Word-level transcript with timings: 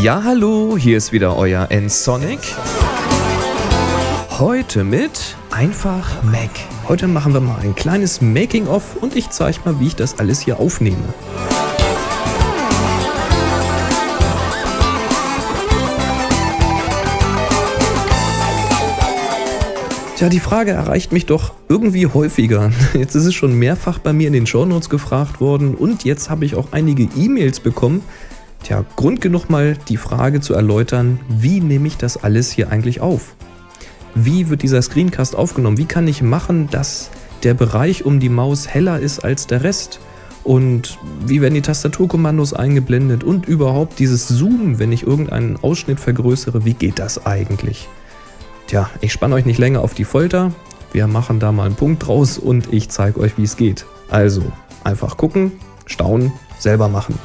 Ja, 0.00 0.22
hallo, 0.24 0.76
hier 0.76 0.96
ist 0.96 1.12
wieder 1.12 1.36
euer 1.36 1.70
N-Sonic. 1.70 2.40
Heute 4.30 4.82
mit 4.82 5.36
einfach 5.50 6.22
Mac. 6.24 6.50
Heute 6.88 7.06
machen 7.08 7.34
wir 7.34 7.40
mal 7.40 7.60
ein 7.60 7.74
kleines 7.74 8.20
Making-of 8.20 8.96
und 9.00 9.14
ich 9.14 9.30
zeige 9.30 9.60
mal, 9.64 9.78
wie 9.78 9.86
ich 9.86 9.96
das 9.96 10.18
alles 10.18 10.40
hier 10.40 10.58
aufnehme. 10.58 11.14
Tja, 20.22 20.28
die 20.28 20.38
Frage 20.38 20.70
erreicht 20.70 21.10
mich 21.10 21.26
doch 21.26 21.52
irgendwie 21.68 22.06
häufiger. 22.06 22.70
Jetzt 22.94 23.16
ist 23.16 23.24
es 23.24 23.34
schon 23.34 23.58
mehrfach 23.58 23.98
bei 23.98 24.12
mir 24.12 24.28
in 24.28 24.32
den 24.32 24.46
Shownotes 24.46 24.88
gefragt 24.88 25.40
worden 25.40 25.74
und 25.74 26.04
jetzt 26.04 26.30
habe 26.30 26.44
ich 26.44 26.54
auch 26.54 26.68
einige 26.70 27.08
E-Mails 27.16 27.58
bekommen, 27.58 28.02
Tja, 28.62 28.84
Grund 28.94 29.20
genug 29.20 29.50
mal 29.50 29.76
die 29.88 29.96
Frage 29.96 30.40
zu 30.40 30.54
erläutern, 30.54 31.18
wie 31.28 31.58
nehme 31.58 31.88
ich 31.88 31.96
das 31.96 32.22
alles 32.22 32.52
hier 32.52 32.70
eigentlich 32.70 33.00
auf? 33.00 33.34
Wie 34.14 34.48
wird 34.48 34.62
dieser 34.62 34.80
Screencast 34.80 35.34
aufgenommen? 35.34 35.76
Wie 35.76 35.86
kann 35.86 36.06
ich 36.06 36.22
machen, 36.22 36.68
dass 36.70 37.10
der 37.42 37.54
Bereich 37.54 38.04
um 38.04 38.20
die 38.20 38.28
Maus 38.28 38.68
heller 38.68 39.00
ist 39.00 39.24
als 39.24 39.48
der 39.48 39.64
Rest? 39.64 39.98
Und 40.44 41.00
wie 41.26 41.40
werden 41.40 41.54
die 41.54 41.62
Tastaturkommandos 41.62 42.54
eingeblendet? 42.54 43.24
Und 43.24 43.46
überhaupt 43.48 43.98
dieses 43.98 44.28
Zoom, 44.28 44.78
wenn 44.78 44.92
ich 44.92 45.04
irgendeinen 45.04 45.56
Ausschnitt 45.56 45.98
vergrößere, 45.98 46.64
wie 46.64 46.74
geht 46.74 47.00
das 47.00 47.26
eigentlich? 47.26 47.88
Tja, 48.72 48.88
ich 49.02 49.12
spanne 49.12 49.34
euch 49.34 49.44
nicht 49.44 49.58
länger 49.58 49.82
auf 49.82 49.92
die 49.92 50.04
Folter. 50.04 50.50
Wir 50.92 51.06
machen 51.06 51.38
da 51.38 51.52
mal 51.52 51.66
einen 51.66 51.74
Punkt 51.74 52.06
draus 52.06 52.38
und 52.38 52.72
ich 52.72 52.88
zeige 52.88 53.20
euch, 53.20 53.36
wie 53.36 53.42
es 53.42 53.58
geht. 53.58 53.84
Also, 54.08 54.50
einfach 54.82 55.18
gucken, 55.18 55.52
staunen, 55.84 56.32
selber 56.58 56.88
machen. 56.88 57.18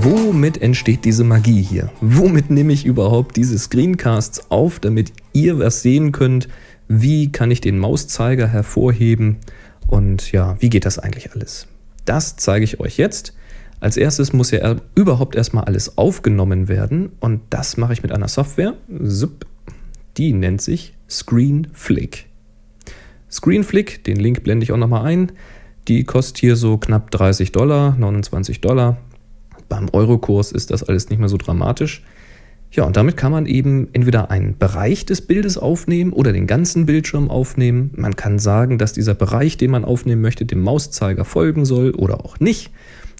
Womit 0.00 0.60
entsteht 0.60 1.04
diese 1.04 1.22
Magie 1.22 1.62
hier? 1.62 1.92
Womit 2.00 2.50
nehme 2.50 2.72
ich 2.72 2.84
überhaupt 2.84 3.36
diese 3.36 3.56
Screencasts 3.56 4.50
auf, 4.50 4.80
damit 4.80 5.12
ihr 5.32 5.60
was 5.60 5.82
sehen 5.82 6.10
könnt? 6.10 6.48
Wie 6.88 7.30
kann 7.30 7.52
ich 7.52 7.60
den 7.60 7.78
Mauszeiger 7.78 8.48
hervorheben? 8.48 9.36
Und 9.86 10.32
ja, 10.32 10.56
wie 10.58 10.70
geht 10.70 10.86
das 10.86 10.98
eigentlich 10.98 11.30
alles? 11.34 11.68
Das 12.04 12.34
zeige 12.34 12.64
ich 12.64 12.80
euch 12.80 12.96
jetzt. 12.96 13.32
Als 13.80 13.96
erstes 13.96 14.32
muss 14.32 14.50
ja 14.50 14.76
überhaupt 14.94 15.36
erstmal 15.36 15.64
alles 15.64 15.98
aufgenommen 15.98 16.68
werden 16.68 17.10
und 17.20 17.40
das 17.50 17.76
mache 17.76 17.92
ich 17.92 18.02
mit 18.02 18.12
einer 18.12 18.28
Software. 18.28 18.74
Die 20.16 20.32
nennt 20.32 20.60
sich 20.60 20.94
Screenflick. 21.08 22.26
Screenflick, 23.30 24.02
den 24.04 24.16
Link 24.16 24.42
blende 24.42 24.64
ich 24.64 24.72
auch 24.72 24.78
nochmal 24.78 25.04
ein. 25.04 25.32
Die 25.86 26.04
kostet 26.04 26.38
hier 26.38 26.56
so 26.56 26.76
knapp 26.76 27.10
30 27.10 27.52
Dollar, 27.52 27.96
29 27.96 28.60
Dollar. 28.60 28.98
Beim 29.68 29.88
Eurokurs 29.92 30.52
ist 30.52 30.70
das 30.70 30.82
alles 30.82 31.08
nicht 31.08 31.18
mehr 31.18 31.28
so 31.28 31.36
dramatisch. 31.36 32.02
Ja, 32.70 32.84
und 32.84 32.96
damit 32.96 33.16
kann 33.16 33.32
man 33.32 33.46
eben 33.46 33.88
entweder 33.94 34.30
einen 34.30 34.58
Bereich 34.58 35.06
des 35.06 35.22
Bildes 35.22 35.56
aufnehmen 35.56 36.12
oder 36.12 36.32
den 36.32 36.46
ganzen 36.46 36.84
Bildschirm 36.84 37.30
aufnehmen. 37.30 37.90
Man 37.96 38.16
kann 38.16 38.38
sagen, 38.38 38.76
dass 38.76 38.92
dieser 38.92 39.14
Bereich, 39.14 39.56
den 39.56 39.70
man 39.70 39.86
aufnehmen 39.86 40.20
möchte, 40.20 40.44
dem 40.44 40.60
Mauszeiger 40.60 41.24
folgen 41.24 41.64
soll 41.64 41.92
oder 41.92 42.24
auch 42.24 42.40
nicht. 42.40 42.70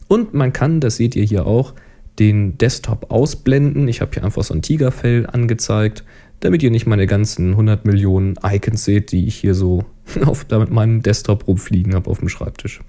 Und 0.09 0.35
man 0.35 0.53
kann, 0.53 0.81
das 0.81 0.97
seht 0.97 1.15
ihr 1.15 1.25
hier 1.25 1.47
auch, 1.47 1.75
den 2.19 2.59
Desktop 2.59 3.11
ausblenden. 3.11 3.87
Ich 3.89 4.01
habe 4.01 4.11
hier 4.15 4.25
einfach 4.25 4.43
so 4.43 4.55
ein 4.55 4.63
Tigerfell 4.63 5.27
angezeigt, 5.27 6.05
damit 6.41 6.63
ihr 6.63 6.71
nicht 6.71 6.87
meine 6.87 7.07
ganzen 7.07 7.51
100 7.51 7.85
Millionen 7.85 8.35
Icons 8.43 8.85
seht, 8.85 9.13
die 9.13 9.27
ich 9.27 9.37
hier 9.37 9.55
so 9.55 9.85
auf, 10.25 10.47
meinem 10.71 11.03
Desktop 11.03 11.47
rumfliegen 11.47 11.95
habe 11.95 12.11
auf 12.11 12.19
dem 12.19 12.29
Schreibtisch. 12.29 12.81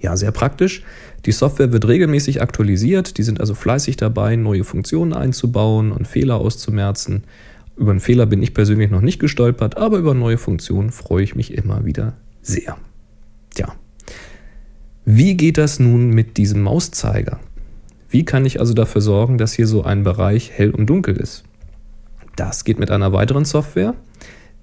Ja, 0.00 0.16
sehr 0.16 0.32
praktisch. 0.32 0.82
Die 1.26 1.32
Software 1.32 1.72
wird 1.72 1.86
regelmäßig 1.86 2.42
aktualisiert. 2.42 3.18
Die 3.18 3.22
sind 3.22 3.38
also 3.38 3.54
fleißig 3.54 3.96
dabei, 3.96 4.34
neue 4.34 4.64
Funktionen 4.64 5.12
einzubauen 5.12 5.92
und 5.92 6.08
Fehler 6.08 6.36
auszumerzen. 6.36 7.22
Über 7.76 7.92
einen 7.92 8.00
Fehler 8.00 8.26
bin 8.26 8.42
ich 8.42 8.52
persönlich 8.52 8.90
noch 8.90 9.00
nicht 9.00 9.20
gestolpert, 9.20 9.76
aber 9.76 9.98
über 9.98 10.14
neue 10.14 10.38
Funktionen 10.38 10.90
freue 10.90 11.22
ich 11.22 11.36
mich 11.36 11.54
immer 11.54 11.84
wieder 11.84 12.14
sehr. 12.42 12.76
Wie 15.14 15.36
geht 15.36 15.58
das 15.58 15.78
nun 15.78 16.08
mit 16.08 16.38
diesem 16.38 16.62
Mauszeiger? 16.62 17.38
Wie 18.08 18.24
kann 18.24 18.46
ich 18.46 18.60
also 18.60 18.72
dafür 18.72 19.02
sorgen, 19.02 19.36
dass 19.36 19.52
hier 19.52 19.66
so 19.66 19.84
ein 19.84 20.04
Bereich 20.04 20.50
hell 20.52 20.70
und 20.70 20.86
dunkel 20.86 21.18
ist? 21.18 21.44
Das 22.34 22.64
geht 22.64 22.78
mit 22.78 22.90
einer 22.90 23.12
weiteren 23.12 23.44
Software, 23.44 23.92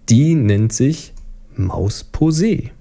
die 0.10 0.34
nennt 0.34 0.74
sich 0.74 1.14
Mausposé. 1.56 2.72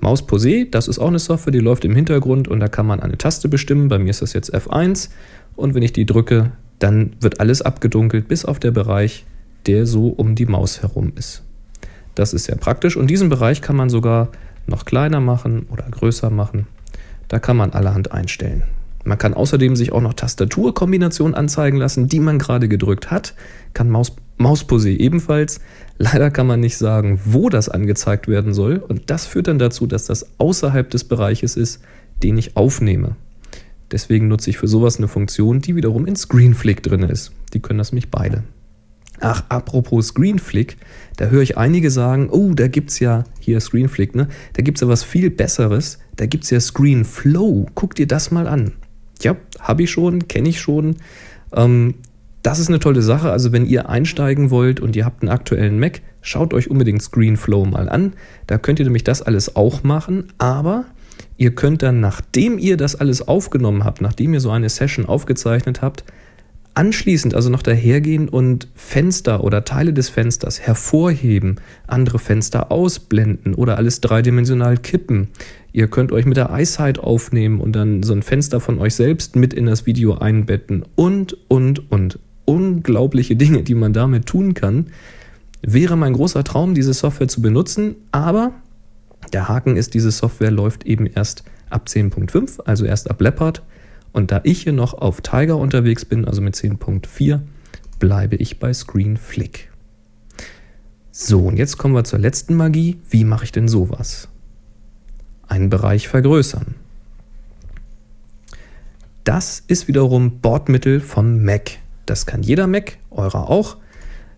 Maus 0.00 0.26
Posé, 0.26 0.66
das 0.70 0.88
ist 0.88 0.98
auch 0.98 1.08
eine 1.08 1.18
Software, 1.18 1.52
die 1.52 1.58
läuft 1.58 1.84
im 1.84 1.94
Hintergrund 1.94 2.48
und 2.48 2.60
da 2.60 2.68
kann 2.68 2.86
man 2.86 3.00
eine 3.00 3.18
Taste 3.18 3.50
bestimmen. 3.50 3.88
Bei 3.88 3.98
mir 3.98 4.08
ist 4.08 4.22
das 4.22 4.32
jetzt 4.32 4.54
F1 4.54 5.10
und 5.56 5.74
wenn 5.74 5.82
ich 5.82 5.92
die 5.92 6.06
drücke, 6.06 6.52
dann 6.78 7.16
wird 7.20 7.38
alles 7.38 7.60
abgedunkelt, 7.60 8.28
bis 8.28 8.46
auf 8.46 8.58
der 8.58 8.70
Bereich, 8.70 9.26
der 9.66 9.84
so 9.84 10.06
um 10.06 10.36
die 10.36 10.46
Maus 10.46 10.80
herum 10.80 11.12
ist. 11.16 11.42
Das 12.14 12.32
ist 12.32 12.44
sehr 12.44 12.56
praktisch 12.56 12.96
und 12.96 13.08
diesen 13.08 13.28
Bereich 13.28 13.60
kann 13.60 13.76
man 13.76 13.90
sogar 13.90 14.30
noch 14.66 14.84
kleiner 14.84 15.20
machen 15.20 15.66
oder 15.70 15.84
größer 15.90 16.30
machen. 16.30 16.66
Da 17.28 17.38
kann 17.38 17.56
man 17.56 17.72
allerhand 17.72 18.12
einstellen. 18.12 18.62
Man 19.04 19.18
kann 19.18 19.34
außerdem 19.34 19.74
sich 19.74 19.92
auch 19.92 20.00
noch 20.00 20.14
Tastaturkombinationen 20.14 21.34
anzeigen 21.34 21.76
lassen, 21.76 22.08
die 22.08 22.20
man 22.20 22.38
gerade 22.38 22.68
gedrückt 22.68 23.10
hat. 23.10 23.34
Kann 23.74 23.90
Maus, 23.90 24.12
Mausposé 24.38 24.96
ebenfalls. 24.96 25.60
Leider 25.98 26.30
kann 26.30 26.46
man 26.46 26.60
nicht 26.60 26.76
sagen, 26.76 27.20
wo 27.24 27.48
das 27.48 27.68
angezeigt 27.68 28.28
werden 28.28 28.54
soll. 28.54 28.76
Und 28.76 29.10
das 29.10 29.26
führt 29.26 29.48
dann 29.48 29.58
dazu, 29.58 29.86
dass 29.86 30.06
das 30.06 30.38
außerhalb 30.38 30.88
des 30.88 31.04
Bereiches 31.04 31.56
ist, 31.56 31.82
den 32.22 32.38
ich 32.38 32.56
aufnehme. 32.56 33.16
Deswegen 33.90 34.28
nutze 34.28 34.50
ich 34.50 34.58
für 34.58 34.68
sowas 34.68 34.98
eine 34.98 35.08
Funktion, 35.08 35.60
die 35.60 35.76
wiederum 35.76 36.06
in 36.06 36.16
Screenflick 36.16 36.82
drin 36.82 37.02
ist. 37.02 37.32
Die 37.52 37.60
können 37.60 37.78
das 37.78 37.92
nämlich 37.92 38.10
beide. 38.10 38.42
Ach, 39.24 39.44
apropos 39.48 40.08
Screenflick, 40.08 40.76
da 41.16 41.26
höre 41.26 41.42
ich 41.42 41.56
einige 41.56 41.92
sagen, 41.92 42.28
oh, 42.28 42.54
da 42.54 42.66
gibt 42.66 42.90
es 42.90 42.98
ja 42.98 43.22
hier 43.38 43.60
Screenflick, 43.60 44.16
ne? 44.16 44.26
Da 44.54 44.62
gibt 44.62 44.78
es 44.78 44.82
ja 44.82 44.88
was 44.88 45.04
viel 45.04 45.30
Besseres. 45.30 46.00
Da 46.16 46.26
gibt 46.26 46.42
es 46.42 46.50
ja 46.50 46.58
Screenflow. 46.58 47.66
Guck 47.76 47.94
dir 47.94 48.08
das 48.08 48.32
mal 48.32 48.48
an. 48.48 48.72
Ja, 49.20 49.36
habe 49.60 49.84
ich 49.84 49.92
schon, 49.92 50.26
kenne 50.26 50.48
ich 50.48 50.60
schon. 50.60 50.96
Ähm, 51.54 51.94
das 52.42 52.58
ist 52.58 52.66
eine 52.66 52.80
tolle 52.80 53.00
Sache. 53.00 53.30
Also 53.30 53.52
wenn 53.52 53.64
ihr 53.64 53.88
einsteigen 53.88 54.50
wollt 54.50 54.80
und 54.80 54.96
ihr 54.96 55.04
habt 55.04 55.22
einen 55.22 55.30
aktuellen 55.30 55.78
Mac, 55.78 56.02
schaut 56.20 56.52
euch 56.52 56.68
unbedingt 56.68 57.00
ScreenFlow 57.00 57.64
mal 57.64 57.88
an. 57.88 58.14
Da 58.48 58.58
könnt 58.58 58.80
ihr 58.80 58.84
nämlich 58.84 59.04
das 59.04 59.22
alles 59.22 59.54
auch 59.54 59.84
machen, 59.84 60.32
aber 60.38 60.86
ihr 61.36 61.54
könnt 61.54 61.84
dann, 61.84 62.00
nachdem 62.00 62.58
ihr 62.58 62.76
das 62.76 62.96
alles 62.96 63.28
aufgenommen 63.28 63.84
habt, 63.84 64.00
nachdem 64.00 64.34
ihr 64.34 64.40
so 64.40 64.50
eine 64.50 64.68
Session 64.68 65.06
aufgezeichnet 65.06 65.80
habt, 65.80 66.02
anschließend 66.74 67.34
also 67.34 67.50
noch 67.50 67.62
dahergehen 67.62 68.28
und 68.28 68.68
Fenster 68.74 69.44
oder 69.44 69.64
Teile 69.64 69.92
des 69.92 70.08
Fensters 70.08 70.60
hervorheben, 70.60 71.56
andere 71.86 72.18
Fenster 72.18 72.72
ausblenden 72.72 73.54
oder 73.54 73.76
alles 73.76 74.00
dreidimensional 74.00 74.78
kippen. 74.78 75.28
Ihr 75.72 75.88
könnt 75.88 76.12
euch 76.12 76.24
mit 76.24 76.36
der 76.36 76.50
Eyesight 76.50 76.98
aufnehmen 76.98 77.60
und 77.60 77.72
dann 77.72 78.02
so 78.02 78.12
ein 78.12 78.22
Fenster 78.22 78.60
von 78.60 78.78
euch 78.78 78.94
selbst 78.94 79.36
mit 79.36 79.54
in 79.54 79.66
das 79.66 79.86
Video 79.86 80.18
einbetten 80.18 80.84
und, 80.94 81.36
und, 81.48 81.90
und. 81.90 82.18
Unglaubliche 82.44 83.36
Dinge, 83.36 83.62
die 83.62 83.74
man 83.74 83.92
damit 83.92 84.26
tun 84.26 84.54
kann. 84.54 84.88
Wäre 85.62 85.96
mein 85.96 86.12
großer 86.12 86.42
Traum, 86.42 86.74
diese 86.74 86.92
Software 86.92 87.28
zu 87.28 87.40
benutzen, 87.40 87.94
aber 88.10 88.52
der 89.32 89.48
Haken 89.48 89.76
ist, 89.76 89.94
diese 89.94 90.10
Software 90.10 90.50
läuft 90.50 90.84
eben 90.84 91.06
erst 91.06 91.44
ab 91.70 91.86
10.5, 91.86 92.62
also 92.64 92.84
erst 92.84 93.08
ab 93.10 93.20
Leopard. 93.20 93.62
Und 94.12 94.30
da 94.30 94.40
ich 94.44 94.62
hier 94.62 94.72
noch 94.72 94.94
auf 94.94 95.22
Tiger 95.22 95.56
unterwegs 95.56 96.04
bin, 96.04 96.26
also 96.26 96.42
mit 96.42 96.54
10.4, 96.54 97.40
bleibe 97.98 98.36
ich 98.36 98.58
bei 98.58 98.72
Screenflick. 98.72 99.70
So, 101.10 101.40
und 101.40 101.56
jetzt 101.56 101.78
kommen 101.78 101.94
wir 101.94 102.04
zur 102.04 102.18
letzten 102.18 102.54
Magie. 102.54 102.98
Wie 103.08 103.24
mache 103.24 103.44
ich 103.44 103.52
denn 103.52 103.68
sowas? 103.68 104.28
Einen 105.46 105.70
Bereich 105.70 106.08
vergrößern. 106.08 106.74
Das 109.24 109.62
ist 109.66 109.88
wiederum 109.88 110.40
Bordmittel 110.40 111.00
vom 111.00 111.44
Mac. 111.44 111.78
Das 112.06 112.26
kann 112.26 112.42
jeder 112.42 112.66
Mac, 112.66 112.98
eurer 113.10 113.48
auch. 113.48 113.76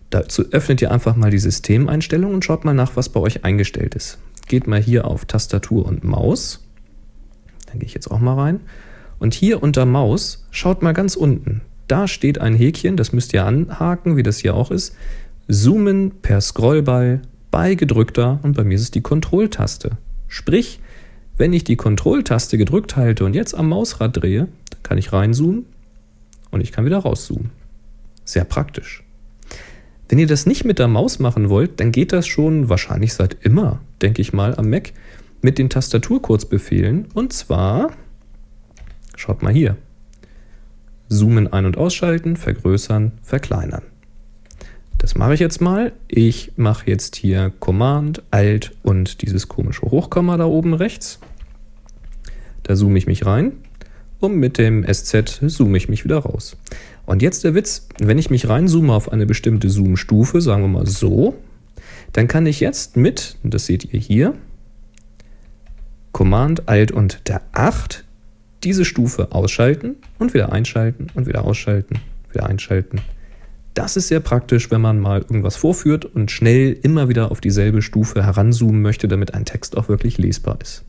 Dazu 0.09 0.51
öffnet 0.51 0.81
ihr 0.81 0.91
einfach 0.91 1.15
mal 1.15 1.31
die 1.31 1.39
Systemeinstellung 1.39 2.33
und 2.33 2.45
schaut 2.45 2.63
mal 2.63 2.73
nach, 2.73 2.95
was 2.95 3.09
bei 3.09 3.19
euch 3.19 3.43
eingestellt 3.43 3.95
ist. 3.95 4.19
Geht 4.47 4.67
mal 4.67 4.81
hier 4.81 5.05
auf 5.05 5.25
Tastatur 5.25 5.85
und 5.85 6.03
Maus. 6.03 6.63
Dann 7.65 7.79
gehe 7.79 7.87
ich 7.87 7.95
jetzt 7.95 8.11
auch 8.11 8.19
mal 8.19 8.35
rein 8.35 8.59
und 9.19 9.33
hier 9.33 9.63
unter 9.63 9.85
Maus, 9.85 10.45
schaut 10.51 10.81
mal 10.81 10.93
ganz 10.93 11.15
unten. 11.15 11.61
Da 11.87 12.07
steht 12.07 12.39
ein 12.39 12.55
Häkchen, 12.55 12.97
das 12.97 13.13
müsst 13.13 13.33
ihr 13.33 13.45
anhaken, 13.45 14.17
wie 14.17 14.23
das 14.23 14.39
hier 14.39 14.55
auch 14.55 14.71
ist. 14.71 14.95
Zoomen 15.47 16.11
per 16.21 16.41
Scrollball 16.41 17.21
bei 17.51 17.75
gedrückter 17.75 18.39
und 18.43 18.57
bei 18.57 18.63
mir 18.63 18.75
ist 18.75 18.81
es 18.81 18.91
die 18.91 19.01
Kontrolltaste. 19.01 19.97
Sprich, 20.27 20.79
wenn 21.37 21.53
ich 21.53 21.63
die 21.63 21.75
Kontrolltaste 21.75 22.57
gedrückt 22.57 22.95
halte 22.95 23.25
und 23.25 23.35
jetzt 23.35 23.53
am 23.53 23.69
Mausrad 23.69 24.17
drehe, 24.21 24.47
dann 24.71 24.83
kann 24.83 24.97
ich 24.97 25.13
reinzoomen 25.13 25.65
und 26.51 26.61
ich 26.61 26.71
kann 26.71 26.85
wieder 26.85 26.99
rauszoomen. 26.99 27.51
Sehr 28.23 28.45
praktisch. 28.45 29.03
Wenn 30.07 30.19
ihr 30.19 30.27
das 30.27 30.45
nicht 30.45 30.65
mit 30.65 30.79
der 30.79 30.87
Maus 30.87 31.19
machen 31.19 31.49
wollt, 31.49 31.79
dann 31.79 31.91
geht 31.91 32.13
das 32.13 32.27
schon 32.27 32.69
wahrscheinlich 32.69 33.13
seit 33.13 33.37
immer, 33.41 33.81
denke 34.01 34.21
ich 34.21 34.33
mal, 34.33 34.55
am 34.55 34.69
Mac 34.69 34.93
mit 35.41 35.57
den 35.57 35.69
Tastaturkurzbefehlen 35.69 37.07
und 37.13 37.33
zwar, 37.33 37.91
schaut 39.15 39.41
mal 39.41 39.53
hier, 39.53 39.77
zoomen 41.09 41.51
ein- 41.51 41.65
und 41.65 41.77
ausschalten, 41.77 42.35
vergrößern, 42.35 43.13
verkleinern. 43.21 43.83
Das 44.97 45.15
mache 45.15 45.33
ich 45.33 45.39
jetzt 45.39 45.61
mal. 45.61 45.91
Ich 46.07 46.53
mache 46.55 46.89
jetzt 46.89 47.15
hier 47.15 47.51
Command, 47.59 48.23
Alt 48.31 48.71
und 48.81 49.21
dieses 49.21 49.47
komische 49.47 49.83
Hochkomma 49.83 50.37
da 50.37 50.45
oben 50.45 50.73
rechts. 50.73 51.19
Da 52.63 52.75
zoome 52.75 52.97
ich 52.97 53.05
mich 53.05 53.25
rein 53.25 53.51
und 54.19 54.37
mit 54.37 54.57
dem 54.57 54.83
SZ 54.83 55.41
zoome 55.47 55.77
ich 55.77 55.89
mich 55.89 56.05
wieder 56.05 56.19
raus. 56.19 56.57
Und 57.05 57.21
jetzt 57.21 57.43
der 57.43 57.53
Witz, 57.53 57.87
wenn 57.99 58.17
ich 58.17 58.29
mich 58.29 58.49
reinzoome 58.49 58.93
auf 58.93 59.11
eine 59.11 59.25
bestimmte 59.25 59.69
Zoom-Stufe, 59.69 60.41
sagen 60.41 60.63
wir 60.63 60.69
mal 60.69 60.87
so, 60.87 61.35
dann 62.13 62.27
kann 62.27 62.47
ich 62.47 62.59
jetzt 62.59 62.97
mit, 62.97 63.37
das 63.43 63.65
seht 63.65 63.93
ihr 63.93 63.99
hier, 63.99 64.33
Command, 66.13 66.67
Alt 66.69 66.91
und 66.91 67.27
der 67.27 67.41
8 67.51 68.04
diese 68.65 68.83
Stufe 68.83 69.31
ausschalten 69.31 69.95
und 70.17 70.33
wieder 70.33 70.51
einschalten 70.51 71.07
und 71.13 71.27
wieder 71.27 71.45
ausschalten, 71.45 71.99
wieder 72.31 72.47
einschalten. 72.47 72.99
Das 73.75 73.95
ist 73.95 74.07
sehr 74.07 74.21
praktisch, 74.21 74.71
wenn 74.71 74.81
man 74.81 74.99
mal 74.99 75.21
irgendwas 75.21 75.55
vorführt 75.55 76.05
und 76.05 76.31
schnell 76.31 76.71
immer 76.81 77.07
wieder 77.07 77.29
auf 77.29 77.41
dieselbe 77.41 77.81
Stufe 77.81 78.23
heranzoomen 78.23 78.81
möchte, 78.81 79.07
damit 79.07 79.33
ein 79.33 79.45
Text 79.45 79.77
auch 79.77 79.87
wirklich 79.87 80.17
lesbar 80.17 80.57
ist. 80.61 80.83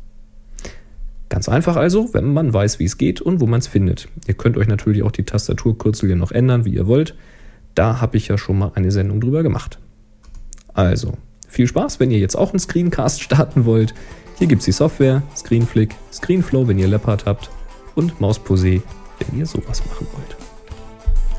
Ganz 1.28 1.48
einfach 1.48 1.76
also, 1.76 2.14
wenn 2.14 2.32
man 2.32 2.52
weiß, 2.52 2.78
wie 2.78 2.84
es 2.84 2.96
geht 2.96 3.20
und 3.20 3.40
wo 3.40 3.46
man 3.46 3.58
es 3.58 3.66
findet. 3.66 4.08
Ihr 4.26 4.34
könnt 4.34 4.56
euch 4.56 4.68
natürlich 4.68 5.02
auch 5.02 5.10
die 5.10 5.24
Tastaturkürzel 5.24 6.08
hier 6.08 6.16
noch 6.16 6.30
ändern, 6.30 6.64
wie 6.64 6.74
ihr 6.74 6.86
wollt. 6.86 7.14
Da 7.74 8.00
habe 8.00 8.16
ich 8.16 8.28
ja 8.28 8.38
schon 8.38 8.58
mal 8.58 8.72
eine 8.74 8.90
Sendung 8.90 9.20
drüber 9.20 9.42
gemacht. 9.42 9.80
Also, 10.72 11.14
viel 11.48 11.66
Spaß, 11.66 12.00
wenn 12.00 12.10
ihr 12.10 12.20
jetzt 12.20 12.36
auch 12.36 12.50
einen 12.50 12.60
Screencast 12.60 13.20
starten 13.20 13.64
wollt. 13.66 13.92
Hier 14.38 14.46
gibt 14.46 14.60
es 14.60 14.66
die 14.66 14.72
Software, 14.72 15.22
Screenflick, 15.34 15.94
Screenflow, 16.12 16.68
wenn 16.68 16.78
ihr 16.78 16.88
Leopard 16.88 17.26
habt 17.26 17.50
und 17.96 18.20
Mausposé, 18.20 18.82
wenn 19.18 19.40
ihr 19.40 19.46
sowas 19.46 19.82
machen 19.86 20.06
wollt. 20.12 20.36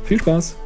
Viel 0.03 0.19
Spaß! 0.19 0.57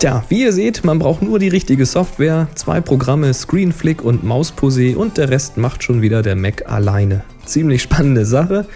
Tja, 0.00 0.22
wie 0.28 0.42
ihr 0.42 0.52
seht, 0.52 0.84
man 0.84 1.00
braucht 1.00 1.22
nur 1.22 1.40
die 1.40 1.48
richtige 1.48 1.84
Software, 1.84 2.46
zwei 2.54 2.80
Programme, 2.80 3.34
Screenflick 3.34 4.04
und 4.04 4.24
Mausposé 4.24 4.94
und 4.94 5.18
der 5.18 5.28
Rest 5.28 5.56
macht 5.56 5.82
schon 5.82 6.02
wieder 6.02 6.22
der 6.22 6.36
Mac 6.36 6.70
alleine. 6.70 7.24
Ziemlich 7.44 7.82
spannende 7.82 8.24
Sache. 8.24 8.66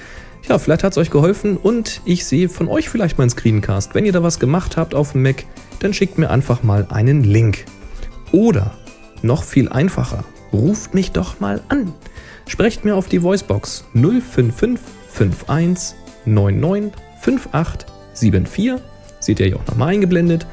Ja, 0.49 0.59
vielleicht 0.59 0.83
hat 0.83 0.93
es 0.93 0.99
euch 0.99 1.11
geholfen 1.11 1.57
und 1.57 2.01
ich 2.05 2.25
sehe 2.27 2.49
von 2.49 2.67
euch 2.67 2.89
vielleicht 2.89 3.19
mal 3.19 3.23
einen 3.23 3.31
Screencast. 3.31 3.95
Wenn 3.95 4.05
ihr 4.05 4.11
da 4.11 4.25
was 4.25 4.41
gemacht 4.41 4.77
habt 4.77 4.97
auf 4.97 5.13
dem 5.13 5.23
Mac, 5.23 5.45
dann 5.79 5.95
schickt 5.95 6.19
mir 6.19 6.29
einfach 6.29 6.65
mal 6.65 6.89
einen 6.91 7.23
Link. 7.23 7.67
Oder, 8.33 8.73
noch 9.23 9.45
viel 9.45 9.69
einfacher, 9.69 10.25
ruft 10.53 10.93
mich 10.93 11.13
doch 11.13 11.39
mal 11.39 11.63
an. 11.69 11.93
Sprecht 12.53 12.85
mir 12.85 12.97
auf 12.97 13.09
die 13.09 13.23
Voicebox 13.23 13.83
055 13.95 14.79
51 15.17 15.97
99 16.27 16.93
58 17.23 17.89
74. 18.13 18.73
Seht 19.21 19.41
ihr 19.41 19.49
ja 19.49 19.57
auch 19.57 19.67
nochmal 19.67 19.95
eingeblendet. 19.95 20.47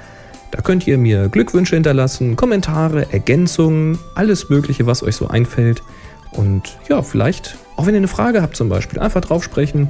Da 0.51 0.61
könnt 0.61 0.87
ihr 0.87 0.97
mir 0.97 1.27
Glückwünsche 1.27 1.75
hinterlassen, 1.75 2.37
Kommentare, 2.37 3.11
Ergänzungen, 3.11 3.99
alles 4.15 4.47
Mögliche, 4.47 4.85
was 4.85 5.03
euch 5.03 5.17
so 5.17 5.27
einfällt. 5.27 5.83
Und 6.31 6.77
ja, 6.87 7.01
vielleicht, 7.01 7.57
auch 7.75 7.85
wenn 7.85 7.95
ihr 7.95 7.97
eine 7.97 8.07
Frage 8.07 8.41
habt 8.41 8.55
zum 8.55 8.69
Beispiel, 8.69 8.99
einfach 8.99 9.19
drauf 9.19 9.43
sprechen. 9.43 9.89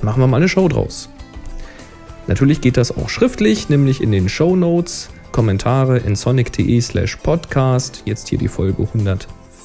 Machen 0.00 0.22
wir 0.22 0.26
mal 0.26 0.38
eine 0.38 0.48
Show 0.48 0.66
draus. 0.68 1.10
Natürlich 2.26 2.62
geht 2.62 2.78
das 2.78 2.96
auch 2.96 3.10
schriftlich, 3.10 3.68
nämlich 3.68 4.00
in 4.02 4.12
den 4.12 4.30
Show 4.30 4.56
Notes, 4.56 5.10
Kommentare 5.30 5.98
in 5.98 6.16
sonic.de 6.16 6.80
slash 6.80 7.16
podcast. 7.16 8.00
Jetzt 8.06 8.30
hier 8.30 8.38
die 8.38 8.48
Folge 8.48 8.80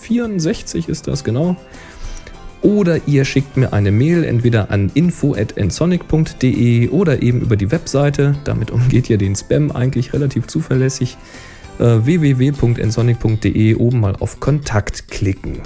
164 0.09 0.89
ist 0.89 1.07
das 1.07 1.23
genau. 1.23 1.55
Oder 2.61 3.07
ihr 3.07 3.23
schickt 3.23 3.55
mir 3.55 3.71
eine 3.71 3.91
Mail 3.91 4.23
entweder 4.23 4.69
an 4.69 4.91
info.ensonic.de 4.93 6.89
oder 6.89 7.21
eben 7.21 7.41
über 7.41 7.55
die 7.55 7.71
Webseite. 7.71 8.35
Damit 8.43 8.71
umgeht 8.71 9.09
ihr 9.09 9.17
den 9.17 9.35
Spam 9.35 9.71
eigentlich 9.71 10.13
relativ 10.13 10.47
zuverlässig. 10.47 11.17
Äh, 11.79 12.05
www.ensonic.de 12.05 13.75
oben 13.75 14.01
mal 14.01 14.15
auf 14.19 14.41
Kontakt 14.41 15.07
klicken. 15.07 15.61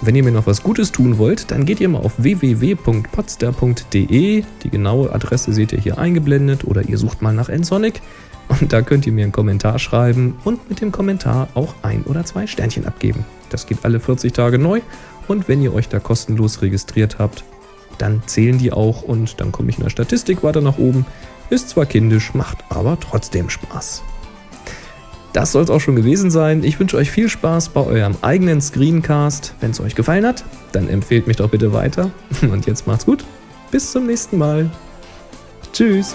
Wenn 0.00 0.14
ihr 0.14 0.22
mir 0.22 0.30
noch 0.32 0.46
was 0.46 0.62
Gutes 0.62 0.92
tun 0.92 1.18
wollt, 1.18 1.50
dann 1.50 1.64
geht 1.64 1.80
ihr 1.80 1.88
mal 1.88 1.98
auf 1.98 2.12
www.podster.de. 2.18 4.44
Die 4.62 4.70
genaue 4.70 5.12
Adresse 5.12 5.52
seht 5.52 5.72
ihr 5.72 5.80
hier 5.80 5.98
eingeblendet 5.98 6.62
oder 6.64 6.82
ihr 6.82 6.98
sucht 6.98 7.20
mal 7.22 7.34
nach 7.34 7.48
Ensonic. 7.48 8.00
Und 8.48 8.72
da 8.72 8.82
könnt 8.82 9.06
ihr 9.06 9.12
mir 9.12 9.24
einen 9.24 9.32
Kommentar 9.32 9.78
schreiben 9.78 10.38
und 10.44 10.68
mit 10.68 10.80
dem 10.80 10.90
Kommentar 10.92 11.48
auch 11.54 11.74
ein 11.82 12.02
oder 12.04 12.24
zwei 12.24 12.46
Sternchen 12.46 12.86
abgeben. 12.86 13.24
Das 13.50 13.66
geht 13.66 13.84
alle 13.84 14.00
40 14.00 14.32
Tage 14.32 14.58
neu 14.58 14.80
und 15.26 15.48
wenn 15.48 15.62
ihr 15.62 15.74
euch 15.74 15.88
da 15.88 16.00
kostenlos 16.00 16.62
registriert 16.62 17.18
habt, 17.18 17.44
dann 17.98 18.22
zählen 18.26 18.58
die 18.58 18.72
auch 18.72 19.02
und 19.02 19.40
dann 19.40 19.52
komme 19.52 19.70
ich 19.70 19.78
in 19.78 19.84
der 19.84 19.90
Statistik 19.90 20.42
weiter 20.42 20.60
nach 20.60 20.78
oben. 20.78 21.04
Ist 21.50 21.70
zwar 21.70 21.86
kindisch, 21.86 22.34
macht 22.34 22.58
aber 22.68 22.98
trotzdem 23.00 23.50
Spaß. 23.50 24.02
Das 25.32 25.52
soll 25.52 25.62
es 25.62 25.70
auch 25.70 25.80
schon 25.80 25.96
gewesen 25.96 26.30
sein. 26.30 26.64
Ich 26.64 26.80
wünsche 26.80 26.96
euch 26.96 27.10
viel 27.10 27.28
Spaß 27.28 27.70
bei 27.70 27.84
eurem 27.84 28.16
eigenen 28.22 28.60
Screencast. 28.60 29.54
Wenn 29.60 29.72
es 29.72 29.80
euch 29.80 29.94
gefallen 29.94 30.26
hat, 30.26 30.44
dann 30.72 30.88
empfehlt 30.88 31.26
mich 31.26 31.36
doch 31.36 31.50
bitte 31.50 31.72
weiter. 31.72 32.10
Und 32.42 32.66
jetzt 32.66 32.86
macht's 32.86 33.04
gut. 33.04 33.24
Bis 33.70 33.92
zum 33.92 34.06
nächsten 34.06 34.38
Mal. 34.38 34.70
Tschüss. 35.72 36.14